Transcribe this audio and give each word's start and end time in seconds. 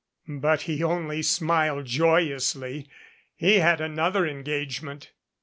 But 0.27 0.63
he 0.63 0.81
only 0.83 1.21
smiled 1.21 1.85
joyously. 1.85 2.89
He 3.35 3.57
had 3.59 3.79
another 3.79 4.25
engagement. 4.25 5.11